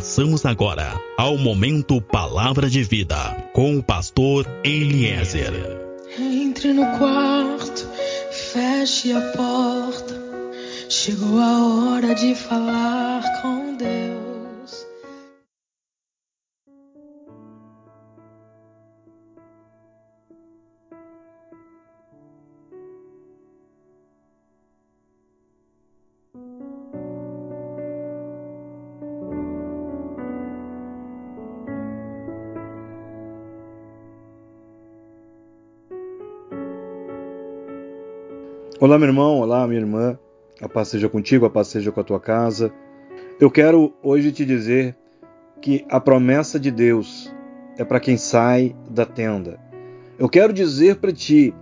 [0.00, 5.52] Passamos agora ao momento Palavra de Vida com o pastor Eliezer.
[6.18, 7.86] Entre no quarto,
[8.32, 10.14] feche a porta.
[10.88, 13.59] Chegou a hora de falar com
[38.82, 40.18] Olá, meu irmão, olá, minha irmã.
[40.58, 42.72] A paz seja contigo, a paz seja com a tua casa.
[43.38, 44.96] Eu quero hoje te dizer
[45.60, 47.30] que a promessa de Deus
[47.76, 49.60] é para quem sai da tenda.
[50.18, 51.54] Eu quero dizer para ti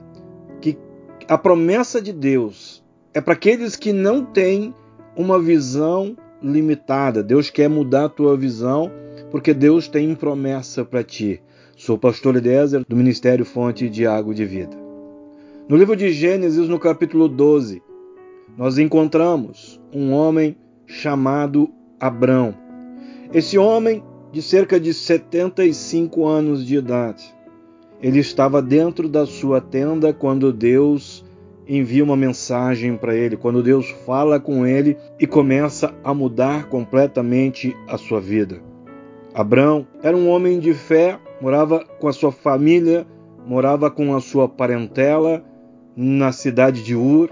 [0.61, 0.79] que
[1.27, 4.73] a promessa de Deus é para aqueles que não têm
[5.17, 7.21] uma visão limitada.
[7.21, 8.93] Deus quer mudar a tua visão
[9.29, 11.43] porque Deus tem promessa para ti.
[11.77, 14.78] Sou o pastor Eliezer do Ministério Fonte de Água de Vida.
[15.69, 17.83] No livro de Gênesis, no capítulo 12,
[18.57, 21.69] nós encontramos um homem chamado
[22.01, 22.55] Abrão.
[23.35, 24.03] Esse homem,
[24.33, 27.23] de cerca de 75 anos de idade,
[28.01, 31.23] ele estava dentro da sua tenda quando Deus
[31.69, 37.77] envia uma mensagem para ele, quando Deus fala com ele e começa a mudar completamente
[37.87, 38.63] a sua vida.
[39.35, 43.07] Abrão era um homem de fé, morava com a sua família,
[43.47, 45.45] morava com a sua parentela
[46.01, 47.29] na cidade de Ur,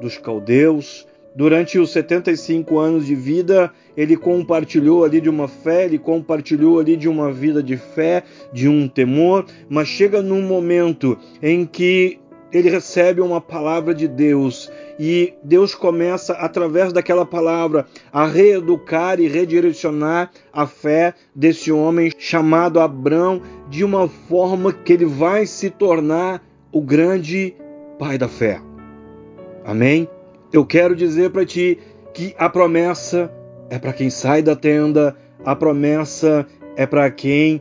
[0.00, 1.06] dos caldeus.
[1.36, 6.96] Durante os 75 anos de vida, ele compartilhou ali de uma fé, ele compartilhou ali
[6.96, 12.18] de uma vida de fé, de um temor, mas chega num momento em que
[12.50, 19.28] ele recebe uma palavra de Deus e Deus começa, através daquela palavra, a reeducar e
[19.28, 26.42] redirecionar a fé desse homem chamado Abrão de uma forma que ele vai se tornar
[26.72, 27.54] o grande
[27.98, 28.60] pai da fé.
[29.64, 30.08] Amém?
[30.52, 31.78] Eu quero dizer para ti
[32.14, 33.30] que a promessa
[33.68, 37.60] é para quem sai da tenda, a promessa é para quem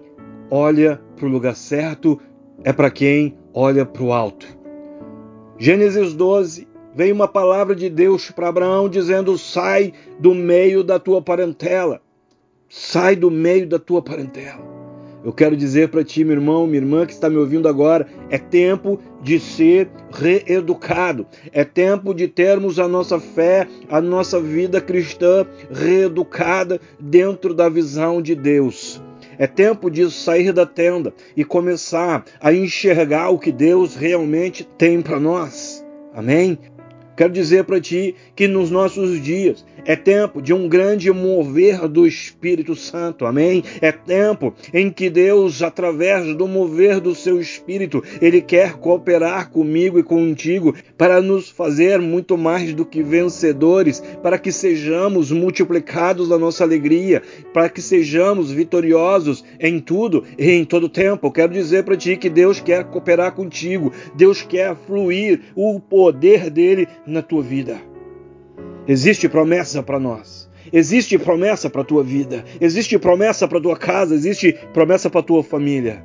[0.50, 2.20] olha para o lugar certo,
[2.64, 4.48] é para quem olha para o alto.
[5.58, 11.22] Gênesis 12, vem uma palavra de Deus para Abraão dizendo: sai do meio da tua
[11.22, 12.02] parentela,
[12.70, 14.77] sai do meio da tua parentela.
[15.24, 18.38] Eu quero dizer para ti, meu irmão, minha irmã que está me ouvindo agora, é
[18.38, 21.26] tempo de ser reeducado.
[21.52, 28.22] É tempo de termos a nossa fé, a nossa vida cristã reeducada dentro da visão
[28.22, 29.02] de Deus.
[29.38, 35.02] É tempo de sair da tenda e começar a enxergar o que Deus realmente tem
[35.02, 35.86] para nós.
[36.14, 36.58] Amém?
[37.18, 42.06] Quero dizer para ti que nos nossos dias é tempo de um grande mover do
[42.06, 43.64] Espírito Santo, amém?
[43.82, 49.98] É tempo em que Deus, através do mover do seu Espírito, Ele quer cooperar comigo
[49.98, 56.38] e contigo para nos fazer muito mais do que vencedores, para que sejamos multiplicados na
[56.38, 61.32] nossa alegria, para que sejamos vitoriosos em tudo e em todo tempo.
[61.32, 66.88] Quero dizer para ti que Deus quer cooperar contigo, Deus quer fluir o poder dele
[67.08, 67.82] na tua vida.
[68.88, 70.48] Existe promessa para nós.
[70.72, 72.44] Existe promessa para a tua vida.
[72.60, 74.14] Existe promessa para a tua casa.
[74.14, 76.04] Existe promessa para a tua família.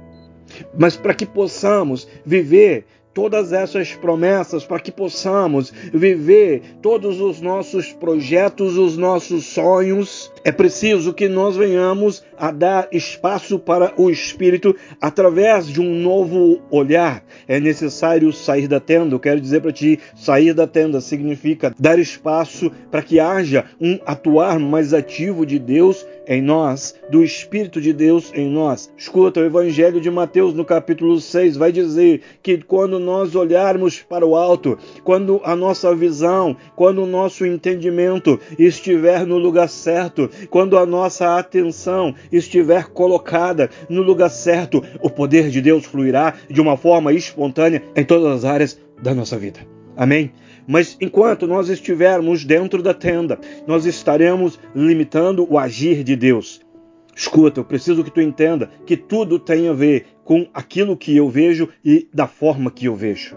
[0.78, 7.92] Mas para que possamos viver todas essas promessas, para que possamos viver todos os nossos
[7.92, 14.74] projetos, os nossos sonhos, é preciso que nós venhamos a dar espaço para o Espírito
[15.00, 17.24] através de um novo olhar.
[17.46, 19.14] É necessário sair da tenda.
[19.14, 23.98] Eu quero dizer para ti, sair da tenda significa dar espaço para que haja um
[24.04, 28.92] atuar mais ativo de Deus em nós, do Espírito de Deus em nós.
[28.96, 34.24] Escuta, o Evangelho de Mateus, no capítulo 6, vai dizer que quando nós olharmos para
[34.24, 40.78] o alto, quando a nossa visão, quando o nosso entendimento estiver no lugar certo, quando
[40.78, 46.76] a nossa atenção estiver colocada no lugar certo, o poder de Deus fluirá de uma
[46.76, 49.60] forma espontânea em todas as áreas da nossa vida.
[49.96, 50.32] Amém?
[50.66, 56.60] Mas enquanto nós estivermos dentro da tenda, nós estaremos limitando o agir de Deus.
[57.14, 61.28] Escuta, eu preciso que tu entenda que tudo tem a ver com aquilo que eu
[61.28, 63.36] vejo e da forma que eu vejo.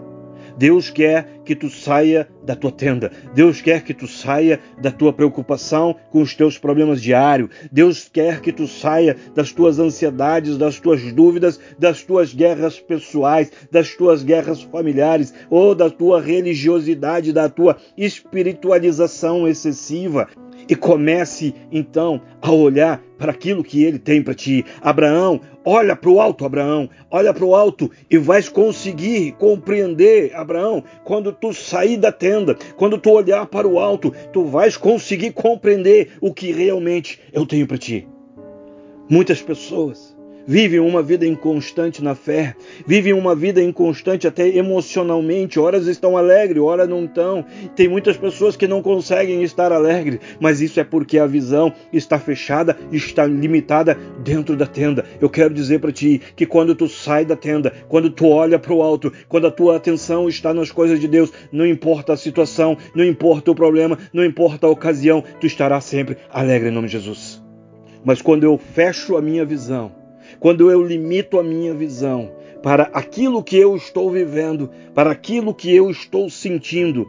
[0.56, 3.10] Deus quer que tu saia da tua tenda.
[3.34, 7.50] Deus quer que tu saia da tua preocupação com os teus problemas diários.
[7.70, 13.52] Deus quer que tu saia das tuas ansiedades, das tuas dúvidas, das tuas guerras pessoais,
[13.70, 20.28] das tuas guerras familiares ou da tua religiosidade, da tua espiritualização excessiva
[20.68, 24.64] e comece então a olhar para aquilo que ele tem para ti.
[24.80, 30.82] Abraão, olha para o alto, Abraão, olha para o alto e vais conseguir compreender, Abraão,
[31.04, 36.12] quando tu sair da tenda, quando tu olhar para o alto, tu vais conseguir compreender
[36.20, 38.08] o que realmente eu tenho para ti.
[39.08, 40.15] Muitas pessoas
[40.46, 42.54] vivem uma vida inconstante na fé,
[42.86, 47.44] vivem uma vida inconstante até emocionalmente, horas estão alegres, horas não estão.
[47.74, 52.18] Tem muitas pessoas que não conseguem estar alegres, mas isso é porque a visão está
[52.18, 55.04] fechada, está limitada dentro da tenda.
[55.20, 58.72] Eu quero dizer para ti que quando tu sai da tenda, quando tu olha para
[58.72, 62.76] o alto, quando a tua atenção está nas coisas de Deus, não importa a situação,
[62.94, 66.92] não importa o problema, não importa a ocasião, tu estarás sempre alegre em nome de
[66.92, 67.42] Jesus.
[68.04, 69.90] Mas quando eu fecho a minha visão,
[70.40, 72.32] quando eu limito a minha visão
[72.62, 77.08] para aquilo que eu estou vivendo, para aquilo que eu estou sentindo,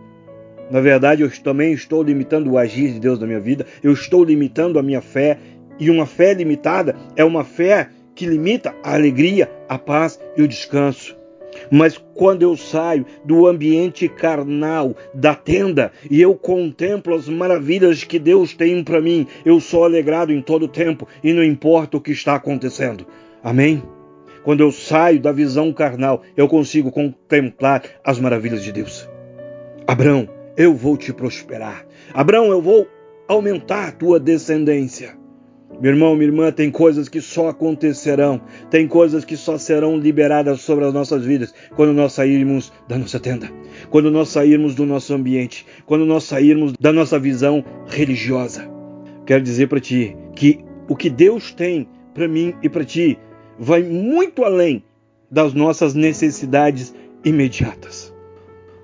[0.69, 4.23] na verdade eu também estou limitando o agir de Deus na minha vida, eu estou
[4.23, 5.39] limitando a minha fé,
[5.79, 10.47] e uma fé limitada é uma fé que limita a alegria, a paz e o
[10.47, 11.16] descanso.
[11.71, 18.19] Mas quando eu saio do ambiente carnal, da tenda, e eu contemplo as maravilhas que
[18.19, 22.11] Deus tem para mim, eu sou alegrado em todo tempo e não importa o que
[22.11, 23.05] está acontecendo.
[23.43, 23.83] Amém?
[24.43, 29.09] Quando eu saio da visão carnal, eu consigo contemplar as maravilhas de Deus.
[29.85, 31.85] Abraão, eu vou te prosperar.
[32.13, 32.87] Abraão, eu vou
[33.27, 35.16] aumentar a tua descendência.
[35.79, 40.61] Meu irmão, minha irmã, tem coisas que só acontecerão, tem coisas que só serão liberadas
[40.61, 43.51] sobre as nossas vidas quando nós sairmos da nossa tenda,
[43.91, 48.67] quando nós sairmos do nosso ambiente, quando nós sairmos da nossa visão religiosa.
[49.25, 53.19] Quero dizer para ti que o que Deus tem para mim e para ti
[53.59, 54.83] vai muito além
[55.29, 58.13] das nossas necessidades imediatas.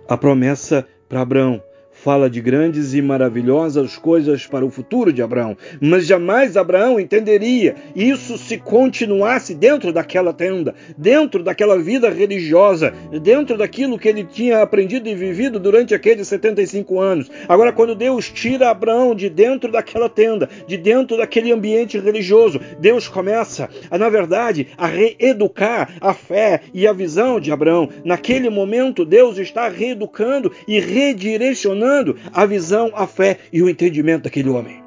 [0.08, 1.62] A promessa para Abraão
[2.04, 7.76] fala de grandes e maravilhosas coisas para o futuro de Abraão, mas jamais Abraão entenderia
[7.96, 14.62] isso se continuasse dentro daquela tenda, dentro daquela vida religiosa, dentro daquilo que ele tinha
[14.62, 17.32] aprendido e vivido durante aqueles 75 anos.
[17.48, 23.08] Agora, quando Deus tira Abraão de dentro daquela tenda, de dentro daquele ambiente religioso, Deus
[23.08, 27.88] começa, a, na verdade, a reeducar a fé e a visão de Abraão.
[28.04, 31.93] Naquele momento, Deus está reeducando e redirecionando
[32.34, 34.82] a visão, a fé e o entendimento daquele homem.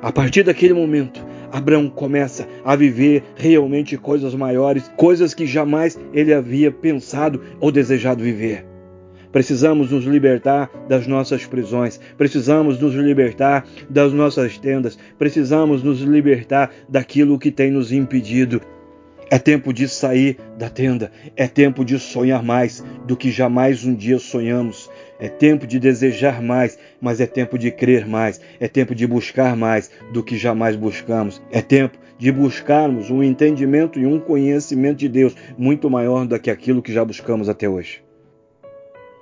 [0.00, 6.32] A partir daquele momento, Abraão começa a viver realmente coisas maiores, coisas que jamais ele
[6.32, 8.64] havia pensado ou desejado viver.
[9.32, 16.70] Precisamos nos libertar das nossas prisões, precisamos nos libertar das nossas tendas, precisamos nos libertar
[16.88, 18.60] daquilo que tem nos impedido.
[19.30, 23.94] É tempo de sair da tenda, é tempo de sonhar mais do que jamais um
[23.94, 24.90] dia sonhamos.
[25.20, 28.40] É tempo de desejar mais, mas é tempo de crer mais.
[28.58, 31.42] É tempo de buscar mais do que jamais buscamos.
[31.50, 36.50] É tempo de buscarmos um entendimento e um conhecimento de Deus muito maior do que
[36.50, 38.02] aquilo que já buscamos até hoje.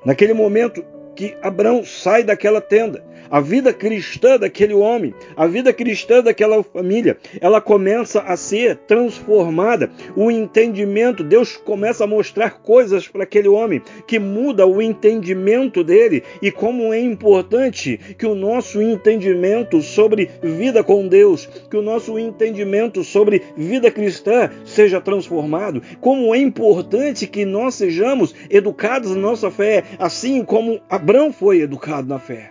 [0.04, 0.84] Naquele momento
[1.16, 7.16] que Abraão sai daquela tenda, a vida cristã daquele homem, a vida cristã daquela família,
[7.40, 9.90] ela começa a ser transformada.
[10.14, 16.22] O entendimento, Deus começa a mostrar coisas para aquele homem que muda o entendimento dele
[16.40, 22.18] e como é importante que o nosso entendimento sobre vida com Deus, que o nosso
[22.18, 25.82] entendimento sobre vida cristã seja transformado.
[26.00, 32.08] Como é importante que nós sejamos educados na nossa fé, assim como Abraão foi educado
[32.08, 32.50] na fé.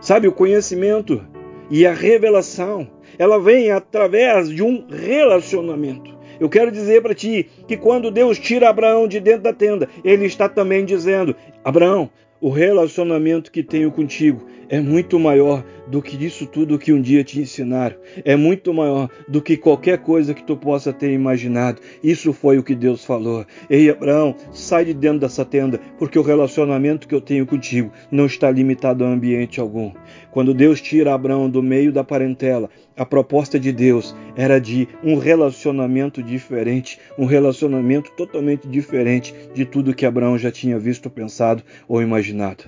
[0.00, 1.26] Sabe, o conhecimento
[1.68, 2.88] e a revelação,
[3.18, 6.16] ela vem através de um relacionamento.
[6.38, 10.24] Eu quero dizer para ti que quando Deus tira Abraão de dentro da tenda, ele
[10.24, 11.34] está também dizendo:
[11.64, 12.08] Abraão,
[12.40, 17.24] o relacionamento que tenho contigo é muito maior do que isso tudo que um dia
[17.24, 17.96] te ensinaram.
[18.24, 21.80] É muito maior do que qualquer coisa que tu possa ter imaginado.
[22.02, 23.46] Isso foi o que Deus falou.
[23.70, 28.26] Ei, Abraão, sai de dentro dessa tenda, porque o relacionamento que eu tenho contigo não
[28.26, 29.92] está limitado a ambiente algum.
[30.38, 35.16] Quando Deus tira Abraão do meio da parentela, a proposta de Deus era de um
[35.16, 42.00] relacionamento diferente, um relacionamento totalmente diferente de tudo que Abraão já tinha visto, pensado ou
[42.00, 42.66] imaginado.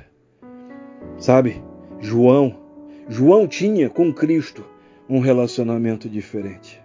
[1.16, 1.62] Sabe?
[2.00, 2.58] João,
[3.08, 4.66] João tinha com Cristo
[5.08, 6.82] um relacionamento diferente.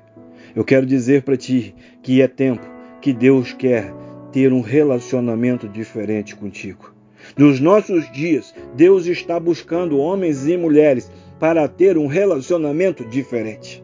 [0.55, 1.73] Eu quero dizer para ti
[2.03, 2.61] que é tempo
[3.01, 3.91] que Deus quer
[4.31, 6.94] ter um relacionamento diferente contigo.
[7.37, 13.83] Nos nossos dias, Deus está buscando homens e mulheres para ter um relacionamento diferente.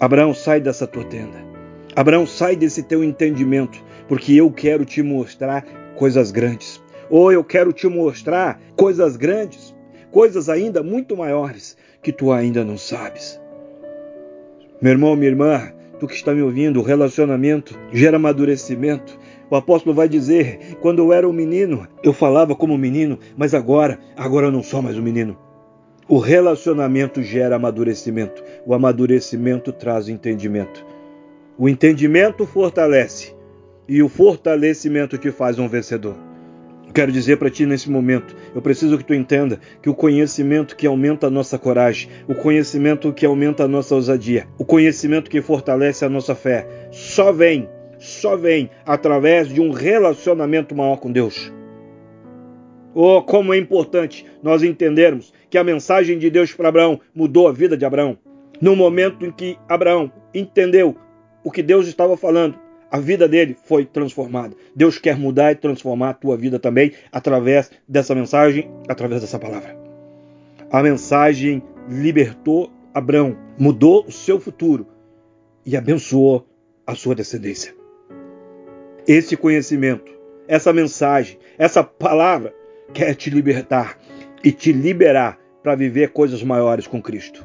[0.00, 1.38] Abraão, sai dessa tua tenda.
[1.94, 5.62] Abraão, sai desse teu entendimento, porque eu quero te mostrar
[5.96, 6.82] coisas grandes.
[7.08, 9.74] Ou eu quero te mostrar coisas grandes
[10.12, 13.40] coisas ainda muito maiores que tu ainda não sabes.
[14.80, 19.18] Meu irmão, minha irmã, tu que está me ouvindo, o relacionamento gera amadurecimento.
[19.52, 23.98] O apóstolo vai dizer: quando eu era um menino, eu falava como menino, mas agora,
[24.16, 25.36] agora eu não sou mais um menino.
[26.08, 28.42] O relacionamento gera amadurecimento.
[28.64, 30.86] O amadurecimento traz entendimento.
[31.58, 33.34] O entendimento fortalece
[33.86, 36.16] e o fortalecimento te faz um vencedor.
[36.94, 40.86] Quero dizer para ti nesse momento, eu preciso que tu entenda que o conhecimento que
[40.86, 46.06] aumenta a nossa coragem, o conhecimento que aumenta a nossa ousadia, o conhecimento que fortalece
[46.06, 47.68] a nossa fé, só vem,
[48.02, 51.52] só vem através de um relacionamento maior com Deus.
[52.92, 57.52] Oh, como é importante nós entendermos que a mensagem de Deus para Abraão mudou a
[57.52, 58.18] vida de Abraão.
[58.60, 60.96] No momento em que Abraão entendeu
[61.44, 62.58] o que Deus estava falando,
[62.90, 64.56] a vida dele foi transformada.
[64.74, 69.78] Deus quer mudar e transformar a tua vida também através dessa mensagem, através dessa palavra.
[70.70, 74.88] A mensagem libertou Abraão, mudou o seu futuro
[75.64, 76.46] e abençoou
[76.84, 77.81] a sua descendência.
[79.06, 80.12] Esse conhecimento,
[80.46, 82.54] essa mensagem, essa palavra
[82.94, 83.98] quer te libertar
[84.44, 87.44] e te liberar para viver coisas maiores com Cristo.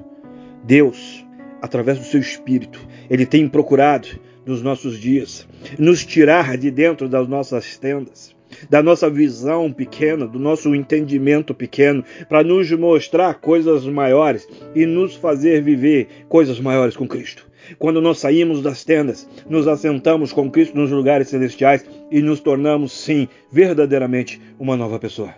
[0.63, 1.25] Deus,
[1.61, 4.07] através do seu Espírito, Ele tem procurado
[4.45, 5.47] nos nossos dias,
[5.77, 8.35] nos tirar de dentro das nossas tendas,
[8.69, 15.15] da nossa visão pequena, do nosso entendimento pequeno, para nos mostrar coisas maiores e nos
[15.15, 17.47] fazer viver coisas maiores com Cristo.
[17.77, 22.93] Quando nós saímos das tendas, nos assentamos com Cristo nos lugares celestiais e nos tornamos,
[22.93, 25.33] sim, verdadeiramente uma nova pessoa.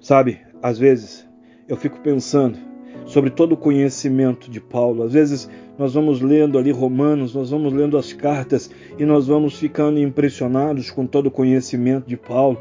[0.00, 1.26] Sabe, às vezes
[1.68, 2.58] eu fico pensando
[3.04, 5.02] sobre todo o conhecimento de Paulo.
[5.02, 9.58] Às vezes nós vamos lendo ali Romanos, nós vamos lendo as cartas e nós vamos
[9.58, 12.58] ficando impressionados com todo o conhecimento de Paulo.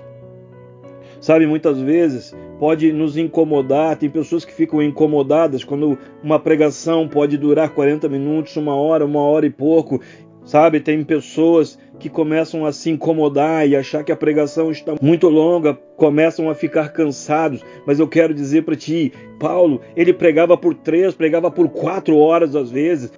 [1.22, 7.38] Sabe, muitas vezes pode nos incomodar, tem pessoas que ficam incomodadas quando uma pregação pode
[7.38, 10.00] durar 40 minutos, uma hora, uma hora e pouco,
[10.46, 15.28] Sabe, tem pessoas que começam a se incomodar e achar que a pregação está muito
[15.28, 17.64] longa, começam a ficar cansados.
[17.86, 22.56] Mas eu quero dizer para ti, Paulo, ele pregava por três, pregava por quatro horas
[22.56, 23.12] às vezes,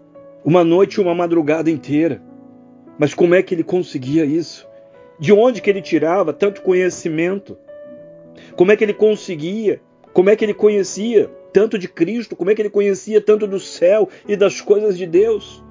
[0.46, 2.22] uma noite e uma madrugada inteira.
[2.98, 4.65] Mas como é que ele conseguia isso?
[5.19, 7.57] De onde que ele tirava tanto conhecimento?
[8.55, 9.81] Como é que ele conseguia?
[10.13, 12.38] Como é que ele conhecia tanto de Cristo?
[12.38, 15.63] Como é que ele conhecia tanto do céu e das coisas de Deus?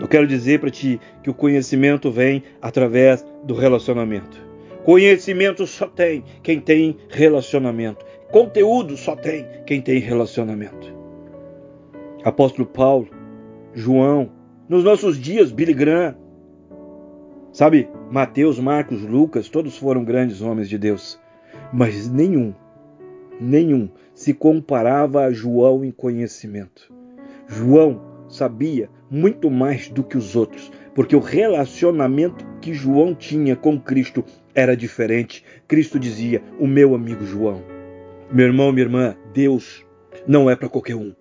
[0.00, 4.42] Eu quero dizer para ti que o conhecimento vem através do relacionamento.
[4.84, 8.04] Conhecimento só tem quem tem relacionamento.
[8.30, 10.92] Conteúdo só tem quem tem relacionamento.
[12.24, 13.08] Apóstolo Paulo,
[13.72, 14.30] João,
[14.68, 16.16] nos nossos dias, Billy Graham,
[17.52, 21.20] sabe, Mateus, Marcos, Lucas, todos foram grandes homens de Deus,
[21.72, 22.52] mas nenhum,
[23.40, 26.92] nenhum se comparava a João em conhecimento.
[27.46, 33.78] João sabia muito mais do que os outros, porque o relacionamento que João tinha com
[33.78, 35.44] Cristo era diferente.
[35.68, 37.62] Cristo dizia: O meu amigo João.
[38.32, 39.86] Meu irmão, minha irmã, Deus
[40.26, 41.14] não é para qualquer um.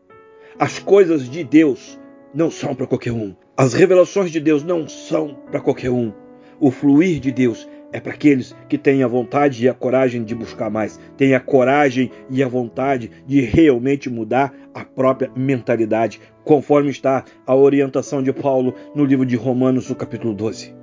[0.58, 2.00] As coisas de Deus
[2.34, 3.36] não são para qualquer um.
[3.56, 6.12] As revelações de Deus não são para qualquer um.
[6.60, 10.34] O fluir de Deus é para aqueles que têm a vontade e a coragem de
[10.34, 16.90] buscar mais, têm a coragem e a vontade de realmente mudar a própria mentalidade, conforme
[16.90, 20.74] está a orientação de Paulo no livro de Romanos, no capítulo 12.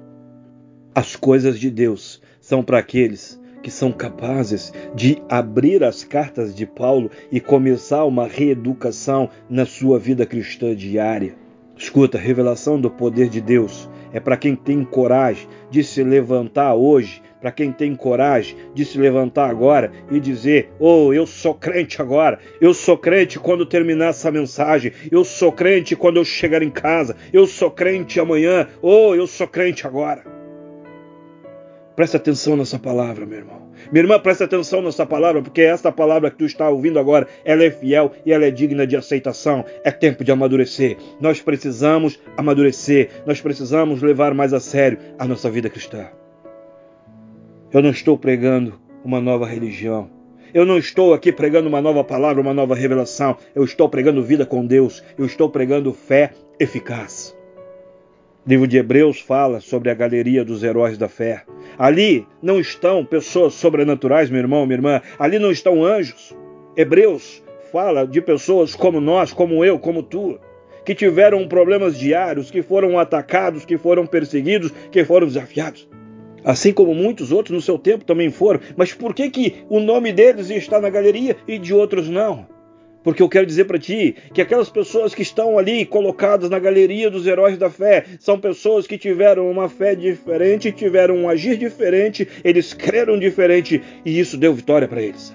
[0.95, 6.65] As coisas de Deus são para aqueles que são capazes de abrir as cartas de
[6.65, 11.35] Paulo e começar uma reeducação na sua vida cristã diária.
[11.81, 16.75] Escuta, a revelação do poder de Deus é para quem tem coragem de se levantar
[16.75, 22.03] hoje, para quem tem coragem de se levantar agora e dizer: Oh, eu sou crente
[22.03, 26.71] agora, eu sou crente quando terminar essa mensagem, eu sou crente quando eu chegar em
[26.71, 30.23] casa, eu sou crente amanhã, oh, eu sou crente agora.
[31.97, 33.70] Presta atenção nessa palavra, meu irmão.
[33.91, 37.65] Minha irmã, presta atenção nessa palavra, porque esta palavra que tu está ouvindo agora, ela
[37.65, 39.65] é fiel e ela é digna de aceitação.
[39.85, 40.97] É tempo de amadurecer.
[41.21, 43.11] Nós precisamos amadurecer.
[43.27, 46.09] Nós precisamos levar mais a sério a nossa vida cristã.
[47.73, 50.11] Eu não estou pregando uma nova religião.
[50.53, 53.37] Eu não estou aqui pregando uma nova palavra, uma nova revelação.
[53.55, 55.03] Eu estou pregando vida com Deus.
[55.17, 57.37] Eu estou pregando fé eficaz.
[58.47, 61.43] Livro de Hebreus fala sobre a galeria dos heróis da fé.
[61.79, 65.03] Ali não estão pessoas sobrenaturais, meu irmão, minha irmã.
[65.19, 66.35] Ali não estão anjos.
[66.75, 70.41] Hebreus fala de pessoas como nós, como eu, como tu,
[70.87, 75.87] que tiveram problemas diários, que foram atacados, que foram perseguidos, que foram desafiados.
[76.43, 78.61] Assim como muitos outros no seu tempo também foram.
[78.75, 82.47] Mas por que, que o nome deles está na galeria e de outros não?
[83.03, 87.11] Porque eu quero dizer para ti que aquelas pessoas que estão ali colocadas na galeria
[87.11, 92.29] dos heróis da fé são pessoas que tiveram uma fé diferente, tiveram um agir diferente,
[92.45, 95.35] eles creram diferente e isso deu vitória para eles.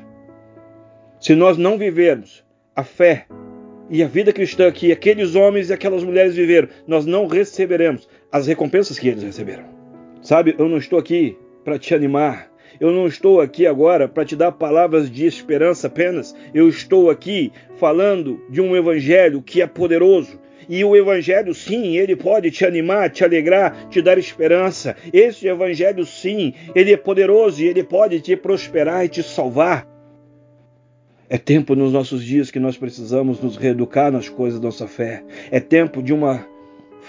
[1.20, 2.44] Se nós não vivermos
[2.76, 3.26] a fé
[3.90, 8.46] e a vida cristã que aqueles homens e aquelas mulheres viveram, nós não receberemos as
[8.46, 9.64] recompensas que eles receberam.
[10.22, 14.36] Sabe, eu não estou aqui para te animar, eu não estou aqui agora para te
[14.36, 16.36] dar palavras de esperança apenas.
[16.54, 20.40] Eu estou aqui falando de um evangelho que é poderoso.
[20.68, 24.96] E o evangelho, sim, ele pode te animar, te alegrar, te dar esperança.
[25.14, 29.88] Esse evangelho, sim, ele é poderoso e ele pode te prosperar e te salvar.
[31.30, 35.24] É tempo nos nossos dias que nós precisamos nos reeducar nas coisas da nossa fé.
[35.52, 36.46] É tempo de uma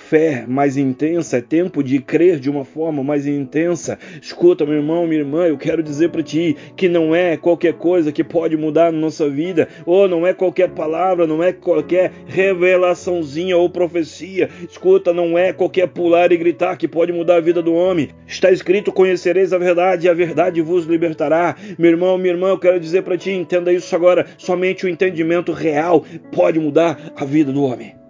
[0.08, 3.98] fé mais intensa, é tempo de crer de uma forma mais intensa.
[4.22, 8.12] Escuta, meu irmão, minha irmã, eu quero dizer para ti que não é qualquer coisa
[8.12, 13.56] que pode mudar na nossa vida, ou não é qualquer palavra, não é qualquer revelaçãozinha
[13.56, 14.48] ou profecia.
[14.68, 18.10] Escuta, não é qualquer pular e gritar que pode mudar a vida do homem.
[18.26, 21.56] Está escrito: Conhecereis a verdade e a verdade vos libertará.
[21.78, 24.26] Meu irmão, minha irmã, eu quero dizer para ti, entenda isso agora.
[24.38, 28.05] Somente o entendimento real pode mudar a vida do homem.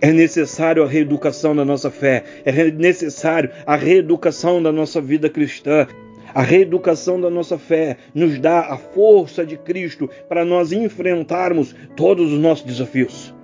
[0.00, 5.86] É necessário a reeducação da nossa fé, é necessário a reeducação da nossa vida cristã.
[6.32, 12.32] A reeducação da nossa fé nos dá a força de Cristo para nós enfrentarmos todos
[12.32, 13.34] os nossos desafios.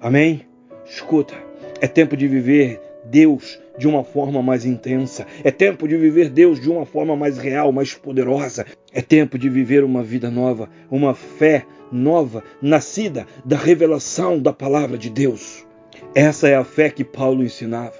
[0.00, 0.42] Amém?
[0.84, 1.34] Escuta,
[1.80, 5.26] é tempo de viver Deus de uma forma mais intensa.
[5.42, 8.66] É tempo de viver Deus de uma forma mais real, mais poderosa.
[8.92, 14.96] É tempo de viver uma vida nova, uma fé nova, nascida da revelação da palavra
[14.96, 15.66] de Deus.
[16.14, 17.94] Essa é a fé que Paulo ensinava.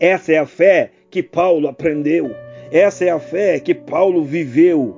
[0.00, 2.30] Essa é a fé que Paulo aprendeu.
[2.70, 4.96] Essa é a fé que Paulo viveu.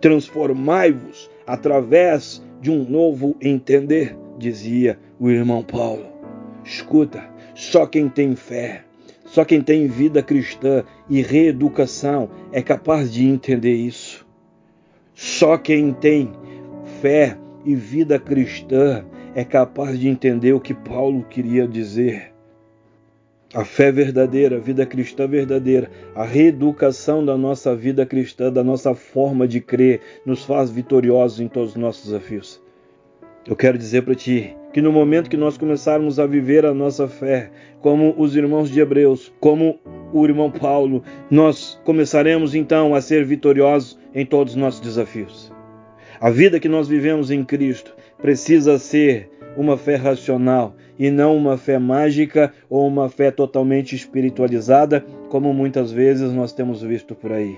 [0.00, 6.06] Transformai-vos através de um novo entender, dizia o irmão Paulo.
[6.64, 7.24] Escuta,
[7.54, 8.84] só quem tem fé,
[9.24, 14.26] só quem tem vida cristã e reeducação é capaz de entender isso.
[15.14, 16.32] Só quem tem
[17.00, 22.32] fé e vida cristã é capaz de entender o que Paulo queria dizer.
[23.54, 28.94] A fé verdadeira, a vida cristã verdadeira, a reeducação da nossa vida cristã, da nossa
[28.94, 32.60] forma de crer, nos faz vitoriosos em todos os nossos desafios.
[33.46, 37.08] Eu quero dizer para ti que no momento que nós começarmos a viver a nossa
[37.08, 39.78] fé, como os irmãos de Hebreus, como
[40.12, 45.50] o irmão Paulo, nós começaremos então a ser vitoriosos em todos os nossos desafios.
[46.20, 51.56] A vida que nós vivemos em Cristo precisa ser uma fé racional e não uma
[51.56, 57.56] fé mágica ou uma fé totalmente espiritualizada, como muitas vezes nós temos visto por aí.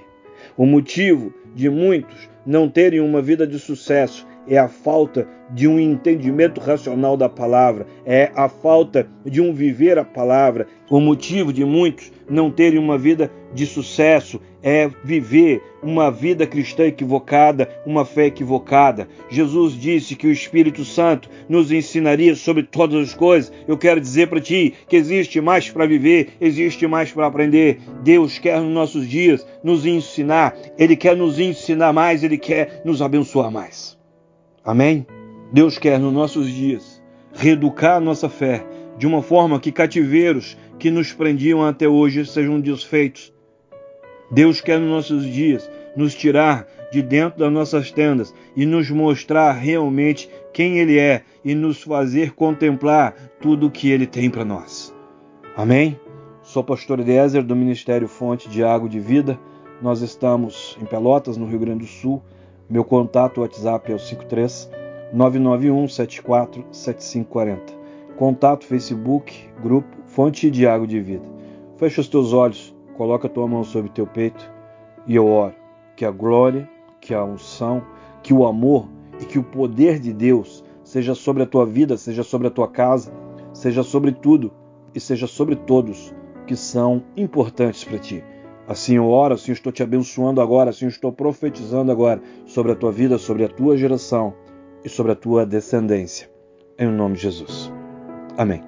[0.56, 5.78] O motivo de muitos não terem uma vida de sucesso é a falta de um
[5.78, 10.66] entendimento racional da palavra, é a falta de um viver a palavra.
[10.90, 16.84] O motivo de muitos não terem uma vida de sucesso é viver uma vida cristã
[16.84, 19.08] equivocada, uma fé equivocada.
[19.30, 23.52] Jesus disse que o Espírito Santo nos ensinaria sobre todas as coisas.
[23.66, 27.78] Eu quero dizer para ti que existe mais para viver, existe mais para aprender.
[28.02, 33.00] Deus quer nos nossos dias nos ensinar, Ele quer nos ensinar mais, Ele quer nos
[33.00, 33.99] abençoar mais.
[34.64, 35.06] Amém?
[35.52, 38.64] Deus quer nos nossos dias reeducar a nossa fé
[38.98, 43.32] de uma forma que cativeiros que nos prendiam até hoje sejam desfeitos.
[44.30, 49.52] Deus quer nos nossos dias nos tirar de dentro das nossas tendas e nos mostrar
[49.52, 54.94] realmente quem Ele é e nos fazer contemplar tudo o que Ele tem para nós.
[55.56, 55.98] Amém?
[56.42, 59.38] Sou pastor Eliezer do Ministério Fonte de Água de Vida.
[59.80, 62.22] Nós estamos em Pelotas, no Rio Grande do Sul.
[62.70, 64.70] Meu contato WhatsApp é o 53
[65.12, 67.74] 991 74 7540.
[68.16, 71.24] Contato Facebook, grupo Fonte de Água de Vida.
[71.78, 74.48] Fecha os teus olhos, coloca a tua mão sobre teu peito
[75.04, 75.52] e eu oro
[75.96, 77.82] que a glória, que a unção,
[78.22, 78.88] que o amor
[79.20, 82.68] e que o poder de Deus seja sobre a tua vida, seja sobre a tua
[82.68, 83.12] casa,
[83.52, 84.52] seja sobre tudo
[84.94, 86.14] e seja sobre todos
[86.46, 88.22] que são importantes para ti.
[88.70, 92.70] Assim eu oro, assim eu estou te abençoando agora, assim eu estou profetizando agora sobre
[92.70, 94.32] a tua vida, sobre a tua geração
[94.84, 96.30] e sobre a tua descendência.
[96.78, 97.72] Em nome de Jesus.
[98.38, 98.62] Amém.